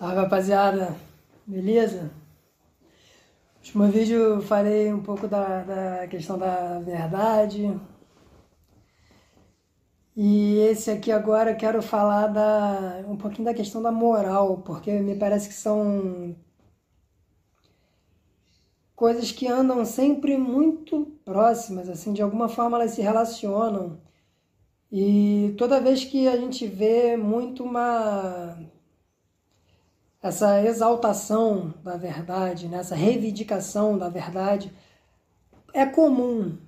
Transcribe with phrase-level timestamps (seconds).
[0.00, 0.96] Salve rapaziada,
[1.46, 2.10] beleza?
[3.52, 7.78] No último vídeo eu falei um pouco da, da questão da verdade.
[10.16, 14.90] E esse aqui agora eu quero falar da, um pouquinho da questão da moral, porque
[14.90, 16.34] me parece que são
[18.96, 24.00] coisas que andam sempre muito próximas, assim, de alguma forma elas se relacionam.
[24.90, 28.56] E toda vez que a gente vê muito uma
[30.22, 32.78] essa exaltação da verdade, né?
[32.78, 34.72] essa reivindicação da verdade,
[35.72, 36.58] é comum.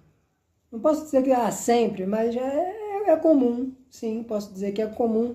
[0.71, 4.87] Não posso dizer que é sempre, mas é, é comum, sim, posso dizer que é
[4.87, 5.35] comum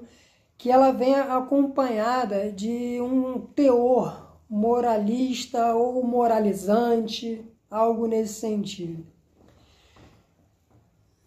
[0.58, 9.06] que ela venha acompanhada de um teor moralista ou moralizante, algo nesse sentido.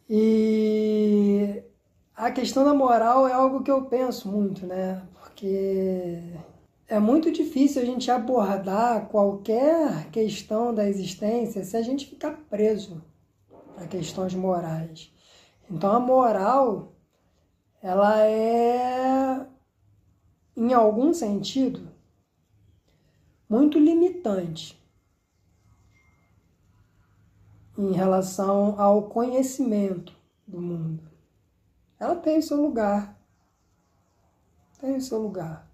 [0.09, 1.63] E
[2.17, 5.01] a questão da moral é algo que eu penso muito, né?
[5.15, 6.21] Porque
[6.91, 13.01] é muito difícil a gente abordar qualquer questão da existência se a gente ficar preso
[13.77, 15.13] a questões morais.
[15.71, 16.93] Então a moral
[17.81, 19.47] ela é
[20.57, 21.89] em algum sentido
[23.49, 24.77] muito limitante
[27.79, 30.13] em relação ao conhecimento
[30.45, 31.09] do mundo.
[32.01, 33.17] Ela tem o seu lugar.
[34.81, 35.70] Tem o seu lugar.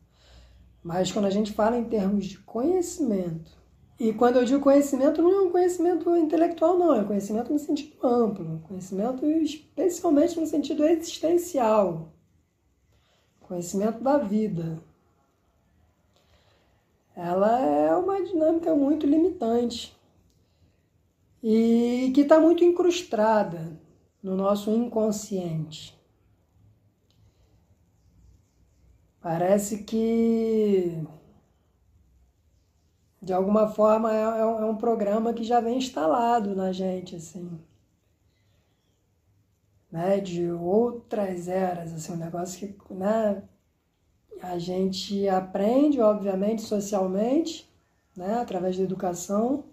[0.86, 3.50] Mas quando a gente fala em termos de conhecimento,
[3.98, 8.06] e quando eu digo conhecimento, não é um conhecimento intelectual, não, é conhecimento no sentido
[8.06, 12.12] amplo, conhecimento especialmente no sentido existencial,
[13.40, 14.78] conhecimento da vida.
[17.16, 19.92] Ela é uma dinâmica muito limitante
[21.42, 23.76] e que está muito incrustada
[24.22, 25.95] no nosso inconsciente.
[29.26, 31.04] Parece que,
[33.20, 37.58] de alguma forma, é, é, é, um programa que já vem instalado na gente, assim.
[39.90, 40.20] Né?
[40.20, 43.42] De outras eras, assim, um negócio que né?
[44.40, 47.68] a gente aprende, obviamente, socialmente,
[48.16, 48.34] né?
[48.34, 49.64] através da educação,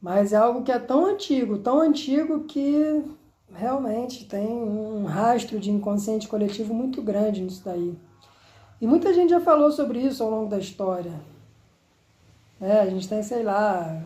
[0.00, 3.04] mas é algo que é tão antigo, tão antigo que
[3.54, 7.94] realmente tem um rastro de inconsciente coletivo muito grande nisso daí.
[8.80, 11.12] E muita gente já falou sobre isso ao longo da história.
[12.60, 14.02] É, a gente tem, sei lá,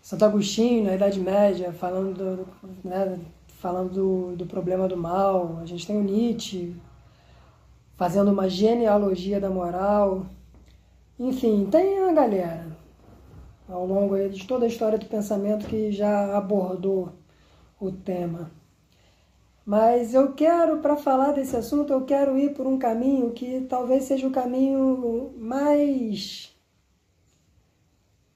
[0.00, 2.48] Santo Agostinho, na Idade Média, falando do,
[2.84, 3.18] né,
[3.60, 5.58] falando do, do problema do mal.
[5.62, 6.74] A gente tem o Nietzsche
[7.96, 10.26] fazendo uma genealogia da moral.
[11.18, 12.63] Enfim, tem a galera
[13.68, 17.12] ao longo de toda a história do pensamento que já abordou
[17.80, 18.50] o tema.
[19.64, 24.04] Mas eu quero, para falar desse assunto, eu quero ir por um caminho que talvez
[24.04, 26.54] seja o caminho mais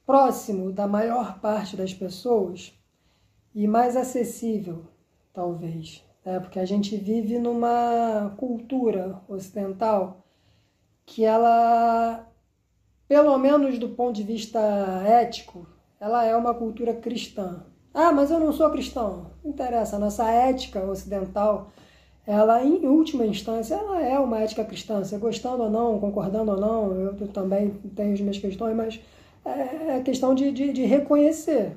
[0.06, 2.72] próximo da maior parte das pessoas
[3.54, 4.86] e mais acessível,
[5.34, 6.02] talvez.
[6.24, 6.40] Né?
[6.40, 10.24] Porque a gente vive numa cultura ocidental
[11.04, 12.27] que ela
[13.08, 14.60] pelo menos do ponto de vista
[15.06, 15.66] ético,
[15.98, 17.64] ela é uma cultura cristã.
[17.94, 19.32] Ah, mas eu não sou cristão.
[19.42, 21.70] Não interessa, a nossa ética ocidental,
[22.26, 24.98] ela em última instância, ela é uma ética cristã.
[25.02, 29.00] Você gostando ou não, concordando ou não, eu também tenho as minhas questões, mas
[29.44, 31.76] é, é questão de, de, de reconhecer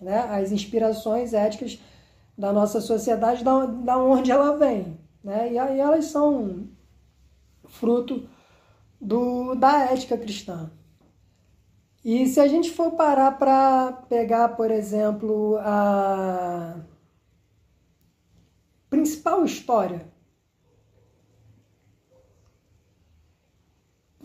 [0.00, 1.80] né, as inspirações éticas
[2.36, 4.98] da nossa sociedade, da, da onde ela vem.
[5.24, 5.52] Né?
[5.52, 6.68] E, e elas são
[7.64, 8.28] fruto
[9.06, 10.68] do, da ética cristã.
[12.04, 16.76] E se a gente for parar para pegar, por exemplo, a
[18.90, 20.08] principal história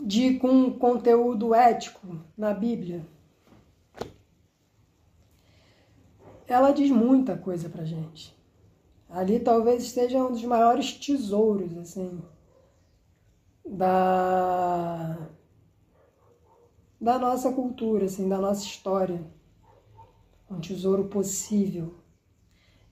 [0.00, 3.06] de com conteúdo ético na Bíblia,
[6.48, 8.36] ela diz muita coisa para gente.
[9.08, 12.20] Ali talvez esteja um dos maiores tesouros assim
[13.64, 15.28] da,
[17.00, 19.20] da nossa cultura, assim, da nossa história.
[20.50, 21.94] Um tesouro possível.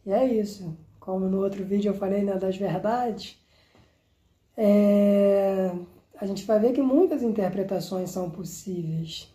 [0.06, 0.76] E é isso.
[0.98, 3.38] Como no outro vídeo eu falei né, das verdades,
[4.56, 5.72] é,
[6.16, 9.32] a gente vai ver que muitas interpretações são possíveis.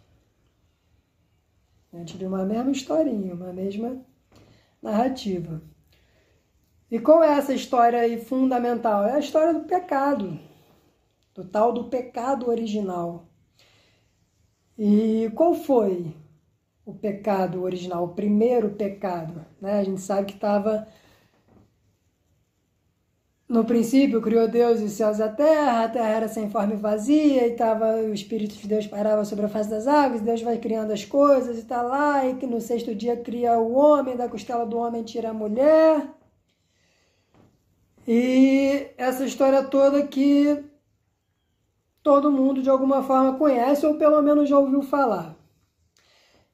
[1.92, 4.04] Diante de uma mesma historinha, uma mesma
[4.82, 5.62] narrativa.
[6.90, 9.06] E qual é essa história aí fundamental?
[9.06, 10.40] É a história do pecado
[11.36, 13.28] do tal do pecado original.
[14.78, 16.16] E qual foi
[16.86, 19.46] o pecado original, o primeiro pecado?
[19.62, 19.80] Né?
[19.80, 20.88] A gente sabe que estava
[23.48, 26.78] no princípio criou Deus os céus e a terra, a terra era sem forma e
[26.78, 30.58] vazia, e tava, o Espírito de Deus parava sobre a face das águas, Deus vai
[30.58, 34.28] criando as coisas e está lá, e que no sexto dia cria o homem, da
[34.28, 36.10] costela do homem tira a mulher.
[38.08, 40.64] E essa história toda que
[42.06, 45.36] todo mundo de alguma forma conhece, ou pelo menos já ouviu falar.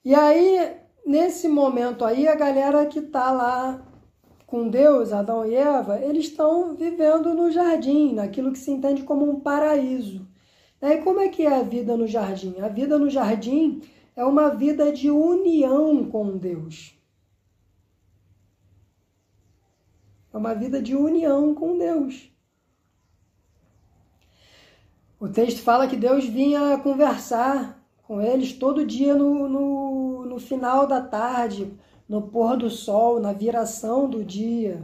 [0.04, 3.86] E aí, nesse momento aí, a galera que está lá
[4.48, 9.30] com Deus, Adão e Eva, eles estão vivendo no jardim, naquilo que se entende como
[9.30, 10.26] um paraíso.
[10.82, 12.56] E como é que é a vida no jardim?
[12.62, 13.82] A vida no jardim
[14.16, 16.98] é uma vida de união com Deus.
[20.34, 22.31] É uma vida de união com Deus.
[25.22, 30.88] O texto fala que Deus vinha conversar com eles todo dia no, no, no final
[30.88, 31.72] da tarde,
[32.10, 34.82] no pôr do sol, na viração do dia.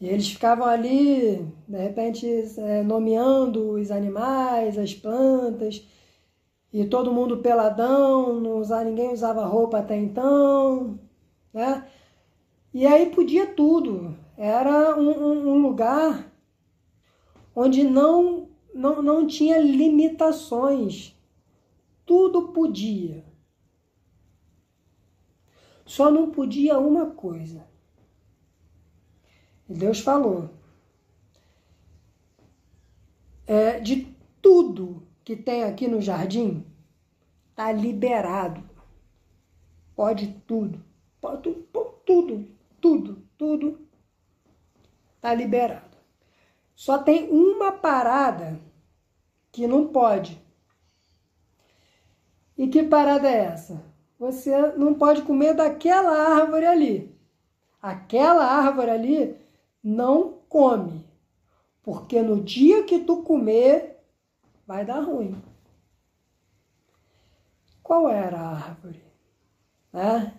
[0.00, 2.28] E eles ficavam ali, de repente,
[2.58, 5.84] é, nomeando os animais, as plantas,
[6.72, 10.96] e todo mundo peladão, não usava, ninguém usava roupa até então,
[11.52, 11.84] né?
[12.72, 14.16] E aí podia tudo.
[14.38, 16.32] Era um, um, um lugar
[17.52, 18.45] onde não,
[18.76, 21.14] não, não tinha limitações.
[22.04, 23.24] Tudo podia.
[25.84, 27.66] Só não podia uma coisa.
[29.68, 30.50] E Deus falou:
[33.46, 36.64] é, de tudo que tem aqui no jardim,
[37.54, 38.62] tá liberado.
[39.94, 40.84] Pode tudo.
[41.20, 41.52] Pode
[42.04, 42.46] tudo,
[42.80, 43.80] tudo, tudo.
[45.20, 45.85] Tá liberado.
[46.76, 48.60] Só tem uma parada
[49.50, 50.40] que não pode.
[52.56, 53.96] E que parada é essa?
[54.18, 57.16] você não pode comer daquela árvore ali.
[57.80, 59.36] Aquela árvore ali
[59.82, 61.04] não come,
[61.82, 64.00] porque no dia que tu comer
[64.66, 65.40] vai dar ruim.
[67.82, 69.04] Qual era a árvore?
[69.92, 70.34] Né?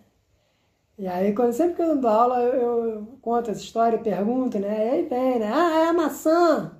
[0.97, 4.87] E aí, quando, sempre que eu dou aula, eu, eu conto essa história, pergunto, né?
[4.87, 5.51] E aí vem, né?
[5.53, 6.71] Ah, é a maçã.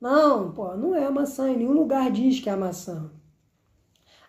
[0.00, 1.50] Não, pô, não é a maçã.
[1.50, 3.10] Em nenhum lugar diz que é a maçã.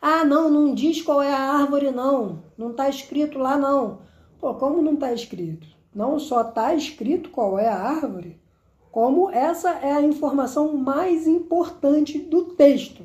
[0.01, 2.44] Ah, não, não diz qual é a árvore, não.
[2.57, 4.00] Não está escrito lá, não.
[4.39, 5.68] Pô, como não está escrito?
[5.94, 8.40] Não só está escrito qual é a árvore,
[8.92, 13.04] como essa é a informação mais importante do texto.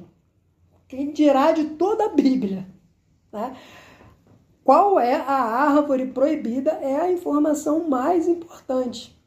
[0.89, 2.67] Quem dirá de toda a Bíblia.
[3.33, 3.57] Né?
[4.65, 9.21] Qual é a árvore proibida é a informação mais importante.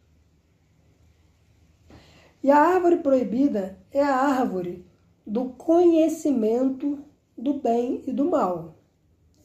[2.41, 4.85] E a árvore proibida é a árvore
[5.25, 6.99] do conhecimento
[7.37, 8.75] do bem e do mal.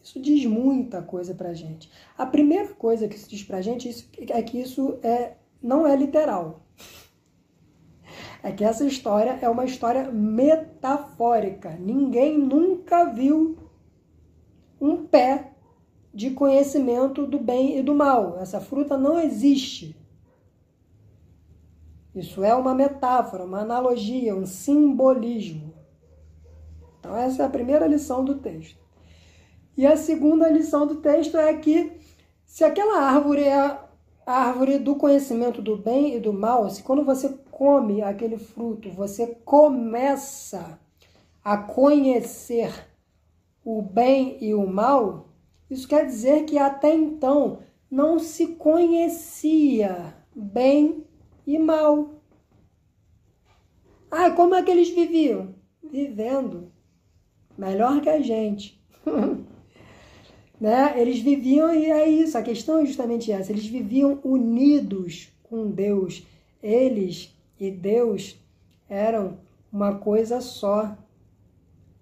[0.03, 1.91] Isso diz muita coisa para gente.
[2.17, 6.63] A primeira coisa que isso diz para gente é que isso é, não é literal.
[8.43, 11.77] É que essa história é uma história metafórica.
[11.79, 13.59] Ninguém nunca viu
[14.81, 15.50] um pé
[16.13, 18.39] de conhecimento do bem e do mal.
[18.41, 19.97] Essa fruta não existe.
[22.15, 25.73] Isso é uma metáfora, uma analogia, um simbolismo.
[26.99, 28.79] Então, essa é a primeira lição do texto.
[29.77, 31.93] E a segunda lição do texto é que
[32.45, 33.89] se aquela árvore é a
[34.27, 39.39] árvore do conhecimento do bem e do mal, se quando você come aquele fruto, você
[39.45, 40.79] começa
[41.43, 42.73] a conhecer
[43.65, 45.30] o bem e o mal,
[45.71, 47.61] isso quer dizer que até então
[47.91, 51.05] não se conhecia bem
[51.47, 52.11] e mal.
[54.11, 55.55] Ah, como é que eles viviam?
[55.83, 56.73] Vivendo
[57.57, 58.81] melhor que a gente.
[60.61, 61.01] né?
[61.01, 66.27] Eles viviam, e é isso, a questão é justamente essa: eles viviam unidos com Deus.
[66.63, 68.37] Eles e Deus
[68.89, 69.39] eram
[69.73, 70.97] uma coisa só,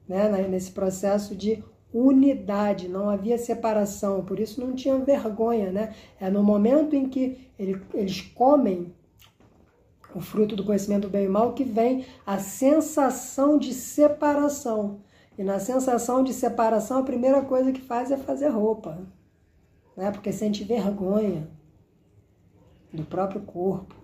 [0.08, 0.28] né?
[0.48, 5.94] nesse processo de unidade, não havia separação, por isso não tinha vergonha, né?
[6.20, 8.92] É no momento em que ele, eles comem
[10.14, 15.00] o fruto do conhecimento do bem e mal que vem a sensação de separação.
[15.36, 19.06] E na sensação de separação, a primeira coisa que faz é fazer roupa,
[19.96, 20.10] né?
[20.10, 21.48] Porque sente vergonha
[22.92, 23.94] do próprio corpo.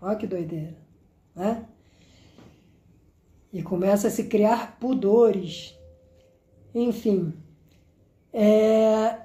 [0.00, 0.76] Olha que doideira,
[1.34, 1.66] né?
[3.52, 5.76] E começa a se criar pudores.
[6.74, 7.32] Enfim.
[8.32, 9.18] É...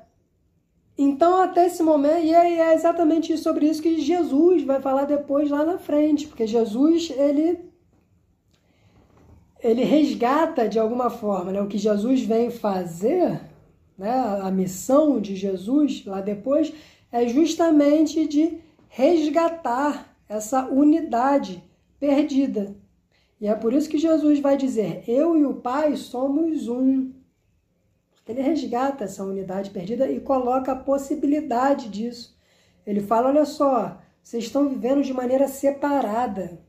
[0.97, 5.65] Então, até esse momento, e é exatamente sobre isso que Jesus vai falar depois lá
[5.65, 7.69] na frente, porque Jesus, ele
[9.61, 13.41] ele resgata de alguma forma né, o que Jesus vem fazer,
[13.97, 14.09] né,
[14.41, 16.73] a missão de Jesus lá depois,
[17.11, 21.63] é justamente de resgatar essa unidade
[21.99, 22.75] perdida.
[23.41, 27.11] E é por isso que Jesus vai dizer: Eu e o Pai somos um.
[28.29, 32.37] Ele resgata essa unidade perdida e coloca a possibilidade disso.
[32.85, 36.61] Ele fala: olha só, vocês estão vivendo de maneira separada.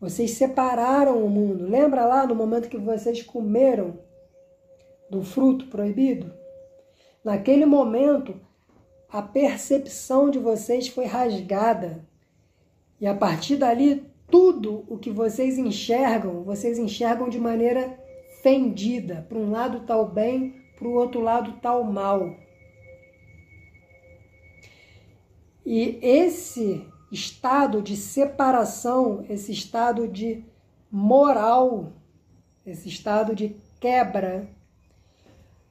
[0.00, 1.66] Vocês separaram o mundo.
[1.68, 3.98] Lembra lá no momento que vocês comeram
[5.10, 6.32] do fruto proibido?
[7.24, 8.40] Naquele momento,
[9.10, 12.06] a percepção de vocês foi rasgada.
[13.00, 17.98] E a partir dali, tudo o que vocês enxergam, vocês enxergam de maneira
[18.44, 19.26] fendida.
[19.28, 22.36] Para um lado está o bem, para o outro lado está o mal.
[25.66, 30.44] E esse estado de separação, esse estado de
[30.90, 31.92] moral,
[32.64, 34.48] esse estado de quebra,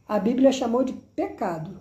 [0.07, 1.79] a Bíblia chamou de pecado.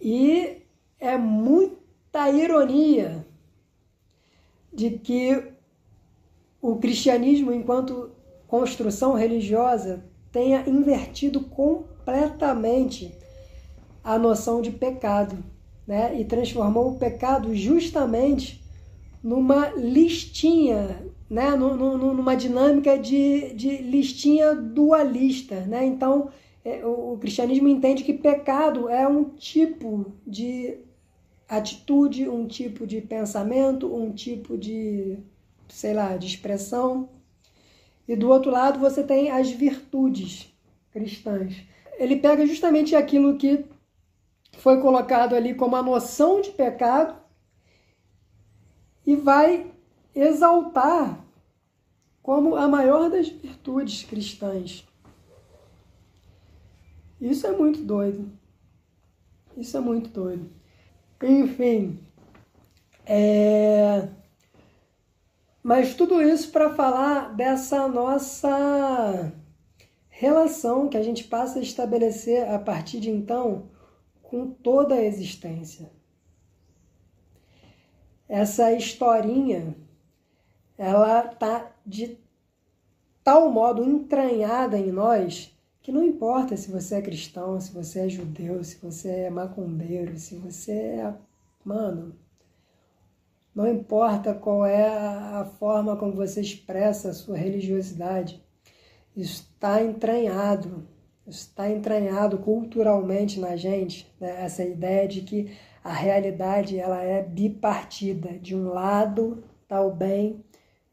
[0.00, 0.62] E
[0.98, 3.26] é muita ironia
[4.72, 5.52] de que
[6.60, 8.10] o cristianismo, enquanto
[8.50, 13.14] construção religiosa tenha invertido completamente
[14.02, 15.38] a noção de pecado,
[15.86, 16.20] né?
[16.20, 18.60] E transformou o pecado justamente
[19.22, 21.50] numa listinha, né?
[21.54, 25.86] numa dinâmica de, de listinha dualista, né?
[25.86, 26.30] Então,
[26.64, 30.76] é, o cristianismo entende que pecado é um tipo de
[31.48, 35.18] atitude, um tipo de pensamento, um tipo de,
[35.68, 37.08] sei lá, de expressão
[38.10, 40.52] e do outro lado você tem as virtudes
[40.90, 41.62] cristãs.
[41.96, 43.64] Ele pega justamente aquilo que
[44.58, 47.16] foi colocado ali como a noção de pecado
[49.06, 49.72] e vai
[50.12, 51.24] exaltar
[52.20, 54.84] como a maior das virtudes cristãs.
[57.20, 58.28] Isso é muito doido.
[59.56, 60.50] Isso é muito doido.
[61.22, 62.00] Enfim,
[63.06, 64.08] é...
[65.62, 69.32] Mas tudo isso para falar dessa nossa
[70.08, 73.68] relação que a gente passa a estabelecer a partir de então
[74.22, 75.90] com toda a existência.
[78.28, 79.74] Essa historinha,
[80.78, 82.16] ela tá de
[83.24, 85.52] tal modo entranhada em nós
[85.82, 90.16] que não importa se você é cristão, se você é judeu, se você é macumbeiro,
[90.18, 91.14] se você é.
[91.64, 92.14] Mano,
[93.54, 98.42] não importa qual é a forma como você expressa a sua religiosidade,
[99.16, 100.86] isso está entranhado,
[101.26, 104.44] está entranhado culturalmente na gente, né?
[104.44, 110.44] essa ideia de que a realidade ela é bipartida, de um lado está o bem,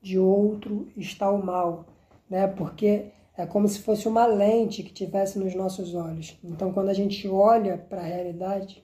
[0.01, 1.85] de outro está o mal,
[2.29, 2.47] né?
[2.47, 6.37] Porque é como se fosse uma lente que tivesse nos nossos olhos.
[6.43, 8.83] Então, quando a gente olha para a realidade,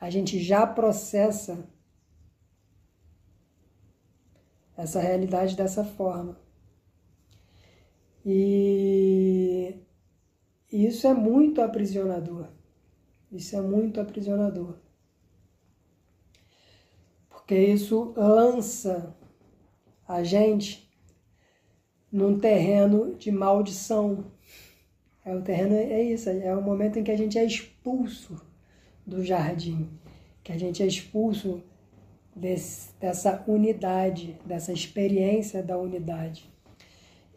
[0.00, 1.58] a gente já processa
[4.76, 6.38] essa realidade dessa forma.
[8.24, 9.74] E
[10.70, 12.48] isso é muito aprisionador.
[13.30, 14.74] Isso é muito aprisionador.
[17.28, 19.14] Porque isso lança
[20.06, 20.90] a gente
[22.10, 24.24] num terreno de maldição.
[25.24, 28.40] É o terreno é isso, é o momento em que a gente é expulso
[29.06, 29.88] do jardim,
[30.42, 31.62] que a gente é expulso
[32.36, 36.52] desse, dessa unidade, dessa experiência da unidade.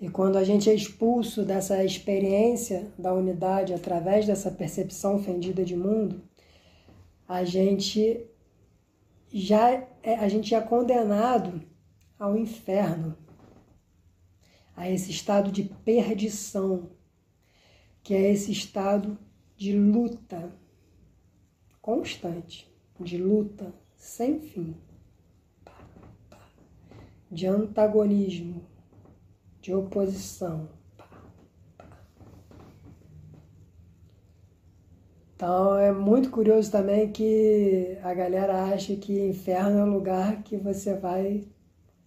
[0.01, 5.75] E quando a gente é expulso dessa experiência da unidade através dessa percepção ofendida de
[5.75, 6.22] mundo,
[7.27, 8.25] a gente
[9.32, 9.72] já
[10.03, 11.62] é, a gente é condenado
[12.18, 13.15] ao inferno,
[14.75, 16.89] a esse estado de perdição,
[18.01, 19.18] que é esse estado
[19.56, 20.51] de luta
[21.82, 24.75] constante, de luta sem fim
[27.31, 28.63] de antagonismo,
[29.62, 30.69] de oposição.
[35.36, 40.57] Então é muito curioso também que a galera acha que inferno é o lugar que
[40.57, 41.48] você vai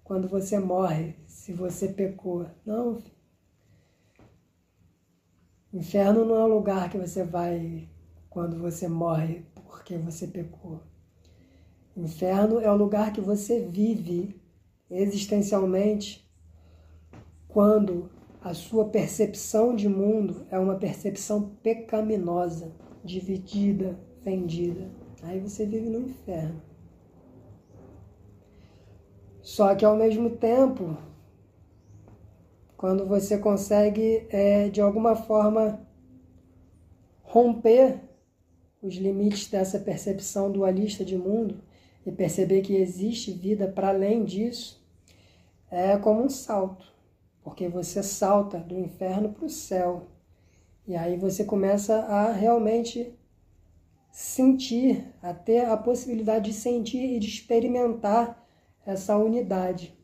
[0.04, 2.46] quando você morre, se você pecou.
[2.66, 2.98] Não.
[5.72, 7.88] Inferno não é o lugar que você vai
[8.28, 10.82] quando você morre porque você pecou.
[11.96, 14.41] Inferno é o lugar que você vive
[15.00, 16.28] existencialmente
[17.48, 22.72] quando a sua percepção de mundo é uma percepção pecaminosa,
[23.04, 24.90] dividida, fendida.
[25.22, 26.60] Aí você vive no inferno.
[29.40, 30.96] Só que ao mesmo tempo,
[32.76, 35.86] quando você consegue é, de alguma forma
[37.22, 38.00] romper
[38.82, 41.62] os limites dessa percepção dualista de mundo
[42.04, 44.81] e perceber que existe vida para além disso,
[45.72, 46.86] é como um salto,
[47.42, 50.06] porque você salta do inferno para o céu.
[50.86, 53.18] E aí você começa a realmente
[54.10, 58.46] sentir, a ter a possibilidade de sentir e de experimentar
[58.84, 59.96] essa unidade.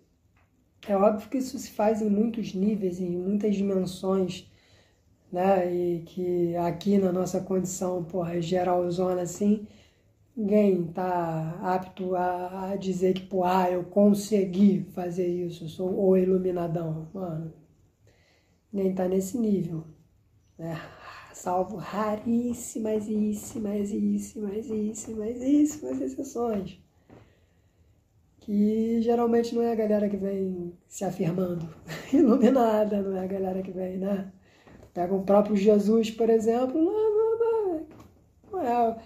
[0.89, 4.51] É óbvio que isso se faz em muitos níveis, em muitas dimensões,
[5.31, 5.71] né?
[5.71, 9.67] E que aqui na nossa condição, porra, geralzona assim,
[10.39, 16.17] ninguém tá apto a, a dizer que, pô, ah, eu consegui fazer isso, sou o
[16.17, 17.09] iluminadão.
[17.13, 17.53] Mano,
[18.73, 19.85] ninguém tá nesse nível,
[20.57, 20.81] né?
[21.35, 26.81] Salvo raríssimas, raríssimas, raríssimas, raríssimas, raríssimas exceções
[28.41, 31.69] que geralmente não é a galera que vem se afirmando
[32.11, 34.33] iluminada, não é a galera que vem, né?
[34.95, 37.87] Pega o próprio Jesus, por exemplo, não, não, não,
[38.51, 38.99] não é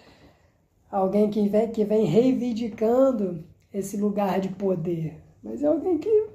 [0.92, 3.44] alguém que vem, que vem reivindicando
[3.74, 6.28] esse lugar de poder, mas é alguém que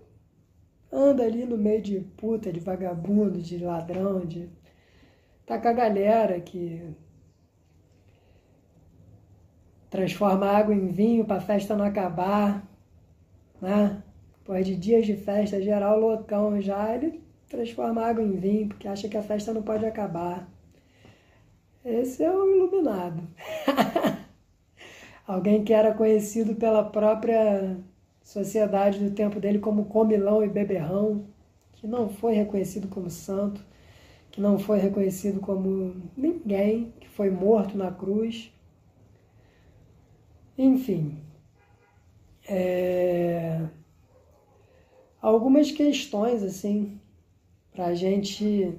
[0.92, 4.50] anda ali no meio de puta, de vagabundo, de ladrão, de.
[5.46, 6.84] tá com a galera que
[9.90, 12.68] transforma água em vinho para festa não acabar
[13.62, 14.02] né?
[14.40, 19.10] Depois de dias de festa, geral loucão já, ele transforma água em vinho, porque acha
[19.10, 20.48] que a festa não pode acabar.
[21.84, 23.24] Esse é o iluminado.
[25.28, 27.78] Alguém que era conhecido pela própria
[28.24, 31.26] sociedade do tempo dele como comilão e beberrão,
[31.74, 33.62] que não foi reconhecido como santo,
[34.32, 38.54] que não foi reconhecido como ninguém, que foi morto na cruz.
[40.58, 41.22] Enfim,
[42.48, 43.68] é,
[45.22, 47.02] algumas questões assim
[47.74, 48.74] para a gente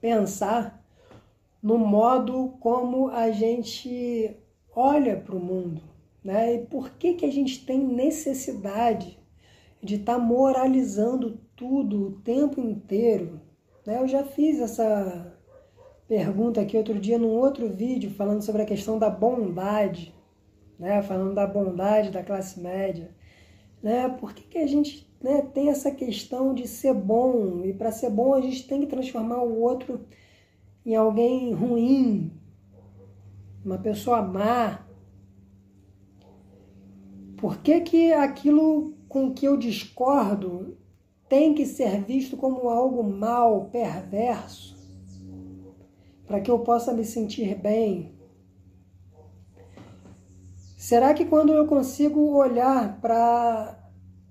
[0.00, 0.80] pensar
[1.60, 4.36] no modo como a gente
[4.76, 5.82] olha para o mundo,
[6.22, 6.54] né?
[6.54, 9.18] E por que que a gente tem necessidade
[9.82, 13.40] de estar tá moralizando tudo o tempo inteiro?
[13.84, 13.98] Né?
[13.98, 15.34] Eu já fiz essa
[16.06, 20.14] pergunta aqui outro dia num outro vídeo falando sobre a questão da bondade
[20.78, 21.02] né?
[21.02, 23.10] falando da bondade da classe média.
[23.82, 24.08] Né?
[24.08, 27.64] Por que, que a gente né, tem essa questão de ser bom?
[27.64, 30.04] E para ser bom a gente tem que transformar o outro
[30.84, 32.30] em alguém ruim,
[33.66, 34.86] uma pessoa má.
[37.36, 40.78] Por que, que aquilo com que eu discordo
[41.28, 44.76] tem que ser visto como algo mal, perverso,
[46.26, 48.14] para que eu possa me sentir bem?
[50.78, 53.76] Será que quando eu consigo olhar para a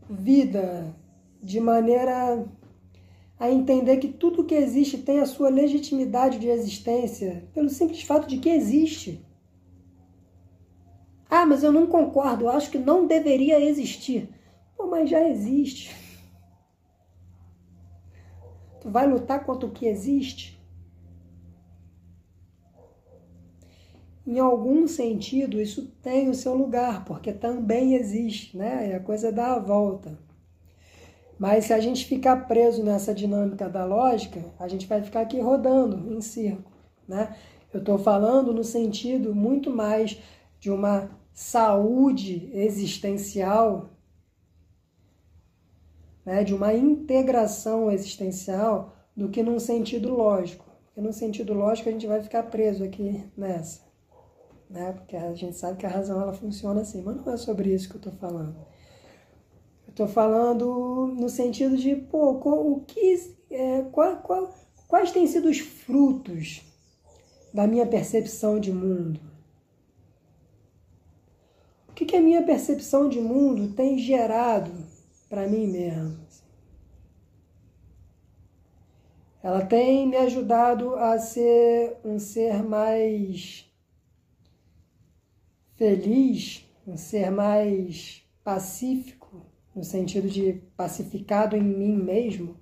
[0.10, 0.95] vida
[1.43, 2.48] de maneira
[3.39, 8.28] a entender que tudo que existe tem a sua legitimidade de existência, pelo simples fato
[8.28, 9.26] de que existe?
[11.30, 14.30] Ah, mas eu não concordo, eu acho que não deveria existir.
[14.78, 15.95] Pô, mas já existe.
[18.82, 20.56] Tu vai lutar contra o que existe?
[24.26, 28.91] em algum sentido, isso tem o seu lugar, porque também existe, né?
[28.91, 30.17] É a coisa dá a volta.
[31.38, 35.39] Mas se a gente ficar preso nessa dinâmica da lógica, a gente vai ficar aqui
[35.39, 36.76] rodando em círculo,
[37.08, 37.36] né?
[37.74, 40.17] Eu estou falando no sentido muito mais
[40.60, 43.89] de uma saúde existencial,
[46.26, 46.43] né?
[46.43, 50.65] de uma integração existencial, do que num sentido lógico.
[50.86, 53.86] Porque no sentido lógico a gente vai ficar preso aqui nessa
[54.69, 54.93] né?
[54.93, 57.89] Porque a gente sabe que a razão ela funciona assim, mas não é sobre isso
[57.89, 58.56] que eu estou falando.
[59.95, 64.53] Estou falando no sentido de, pô, o que, é, qual, qual,
[64.89, 66.63] quais têm sido os frutos
[67.53, 69.21] da minha percepção de mundo?
[71.88, 74.69] O que, que a minha percepção de mundo tem gerado
[75.29, 76.19] para mim mesmo?
[79.41, 83.65] Ela tem me ajudado a ser um ser mais
[85.77, 89.24] feliz, um ser mais pacífico,
[89.75, 92.57] no sentido de pacificado em mim mesmo,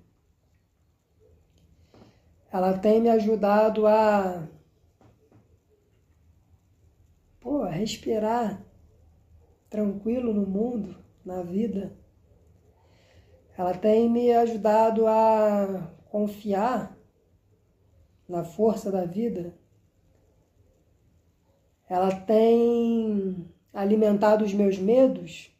[2.50, 4.48] ela tem me ajudado a,
[7.40, 8.60] pô, a respirar
[9.70, 11.96] tranquilo no mundo, na vida.
[13.56, 16.98] Ela tem me ajudado a confiar
[18.28, 19.54] na força da vida
[21.88, 25.53] ela tem alimentado os meus medos,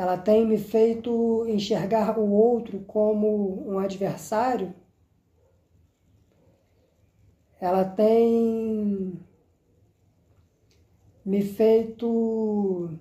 [0.00, 4.74] ela tem me feito enxergar o outro como um adversário,
[7.60, 9.20] ela tem
[11.22, 12.98] me feito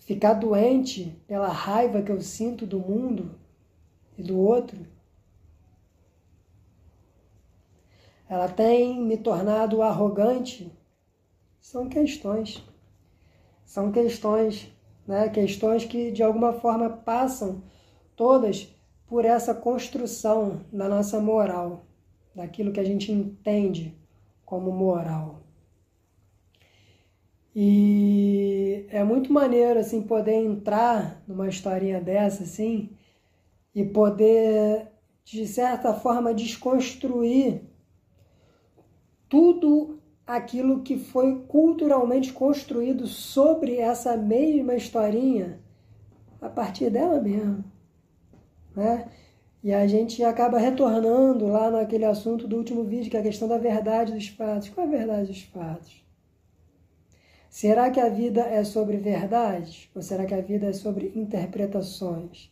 [0.00, 3.40] ficar doente pela raiva que eu sinto do mundo
[4.18, 4.86] e do outro.
[8.28, 10.70] Ela tem me tornado arrogante.
[11.58, 12.62] São questões.
[13.72, 14.70] São questões,
[15.06, 15.30] né?
[15.30, 17.62] Questões que de alguma forma passam
[18.14, 18.68] todas
[19.06, 21.86] por essa construção da nossa moral,
[22.34, 23.96] daquilo que a gente entende
[24.44, 25.40] como moral.
[27.56, 32.90] E é muito maneiro assim poder entrar numa historinha dessa assim
[33.74, 34.86] e poder
[35.24, 37.62] de certa forma desconstruir
[39.30, 40.01] tudo
[40.36, 45.60] aquilo que foi culturalmente construído sobre essa mesma historinha
[46.40, 47.64] a partir dela mesma,
[48.74, 49.08] né?
[49.62, 53.46] E a gente acaba retornando lá naquele assunto do último vídeo, que é a questão
[53.46, 54.68] da verdade dos fatos.
[54.70, 56.04] Qual é a verdade dos fatos?
[57.48, 59.88] Será que a vida é sobre verdades?
[59.94, 62.50] Ou será que a vida é sobre interpretações?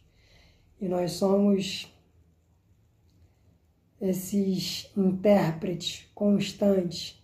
[0.80, 1.92] E nós somos
[4.00, 7.19] esses intérpretes constantes.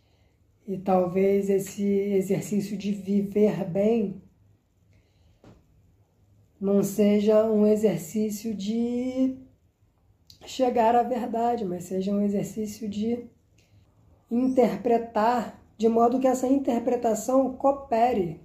[0.67, 4.21] E talvez esse exercício de viver bem
[6.61, 9.37] não seja um exercício de
[10.45, 13.27] chegar à verdade, mas seja um exercício de
[14.31, 18.41] interpretar de modo que essa interpretação coopere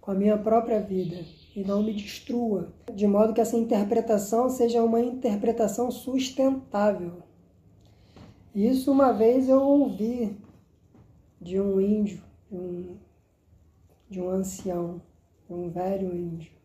[0.00, 4.82] com a minha própria vida e não me destrua, de modo que essa interpretação seja
[4.82, 7.22] uma interpretação sustentável.
[8.54, 10.36] Isso uma vez eu ouvi
[11.42, 12.96] de um índio, de um,
[14.08, 15.02] de um ancião,
[15.46, 16.62] de um velho índio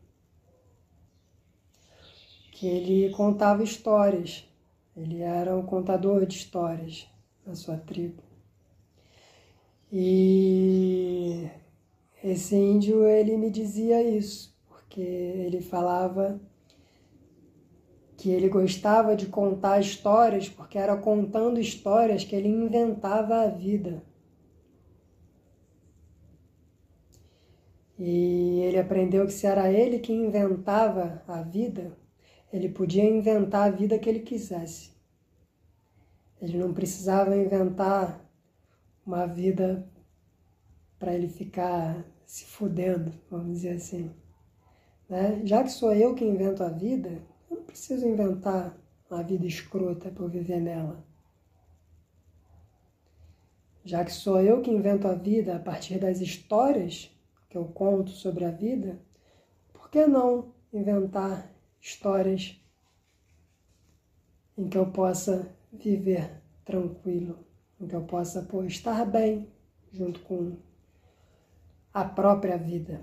[2.57, 4.43] que ele contava histórias.
[4.95, 7.07] Ele era um contador de histórias
[7.45, 8.23] na sua tribo.
[9.91, 11.47] E
[12.23, 16.41] esse índio ele me dizia isso, porque ele falava
[18.17, 24.01] que ele gostava de contar histórias, porque era contando histórias que ele inventava a vida.
[27.97, 31.97] E ele aprendeu que se era ele que inventava a vida,
[32.53, 34.91] ele podia inventar a vida que ele quisesse.
[36.39, 38.23] Ele não precisava inventar
[39.05, 39.87] uma vida
[40.99, 44.11] para ele ficar se fudendo, vamos dizer assim.
[45.09, 45.41] Né?
[45.45, 48.77] Já que sou eu que invento a vida, eu não preciso inventar
[49.09, 51.03] uma vida escrota para eu viver nela.
[53.83, 57.09] Já que sou eu que invento a vida a partir das histórias
[57.49, 58.99] que eu conto sobre a vida,
[59.73, 62.59] por que não inventar histórias
[64.57, 67.39] em que eu possa viver tranquilo,
[67.79, 69.47] em que eu possa pô, estar bem
[69.91, 70.57] junto com
[71.93, 73.01] a própria vida,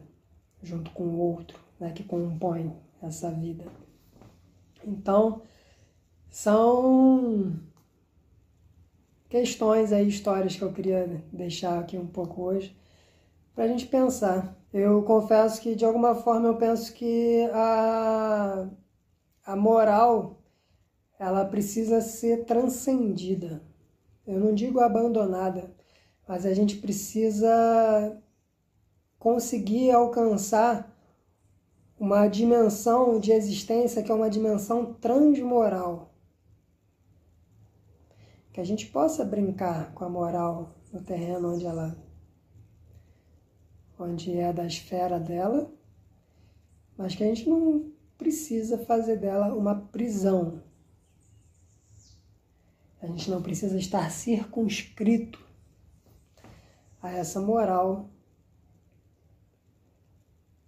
[0.62, 3.64] junto com o outro né, que compõe essa vida.
[4.84, 5.42] Então,
[6.28, 7.58] são
[9.28, 12.76] questões aí, histórias que eu queria deixar aqui um pouco hoje
[13.54, 14.56] para a gente pensar.
[14.72, 18.68] Eu confesso que, de alguma forma, eu penso que a,
[19.46, 20.42] a moral
[21.18, 23.62] ela precisa ser transcendida.
[24.26, 25.72] Eu não digo abandonada,
[26.26, 28.20] mas a gente precisa
[29.18, 30.92] conseguir alcançar
[31.98, 36.12] uma dimensão de existência que é uma dimensão transmoral.
[38.52, 41.96] Que a gente possa brincar com a moral no terreno onde ela
[43.98, 45.70] onde é da esfera dela,
[46.96, 50.62] mas que a gente não precisa fazer dela uma prisão.
[53.00, 55.44] A gente não precisa estar circunscrito
[57.02, 58.08] a essa moral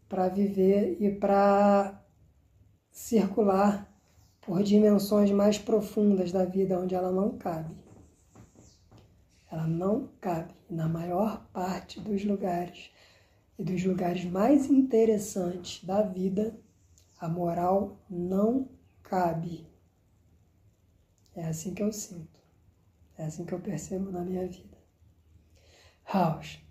[0.08, 2.04] para viver e para
[2.90, 3.90] circular
[4.40, 7.74] por dimensões mais profundas da vida onde ela não cabe.
[9.50, 12.90] Ela não cabe na maior parte dos lugares
[13.58, 16.58] e dos lugares mais interessantes da vida,
[17.18, 18.68] a moral não
[19.02, 19.66] cabe.
[21.34, 22.40] É assim que eu sinto.
[23.16, 24.76] É assim que eu percebo na minha vida.
[26.04, 26.65] House.